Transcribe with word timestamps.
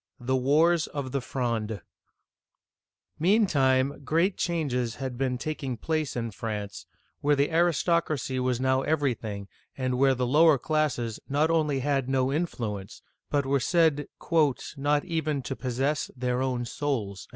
THE 0.19 0.35
WARS 0.35 0.87
OF 0.87 1.11
THE 1.11 1.21
FRONDE 1.21 1.79
MEANTIME, 3.19 4.01
great 4.03 4.35
changes 4.35 4.95
had 4.95 5.15
been 5.15 5.37
taking 5.37 5.77
place 5.77 6.15
in 6.15 6.31
France, 6.31 6.87
where 7.19 7.35
the 7.35 7.51
aristocracy 7.51 8.37
now 8.39 8.41
was 8.41 8.87
every 8.87 9.13
thing, 9.13 9.47
and 9.77 9.99
where 9.99 10.15
the 10.15 10.25
lower 10.25 10.57
classes 10.57 11.19
not 11.29 11.51
only 11.51 11.81
had 11.81 12.09
no 12.09 12.29
influ 12.29 12.81
ence, 12.81 13.03
but 13.29 13.45
were 13.45 13.59
said 13.59 14.07
"not 14.75 15.05
even 15.05 15.43
to 15.43 15.55
possess 15.55 16.09
their 16.17 16.41
own 16.41 16.65
souls." 16.65 17.27